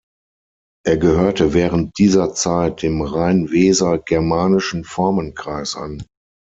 [0.83, 6.01] Er gehörte während dieser Zeit dem rhein-weser-germanischen Formenkreis an.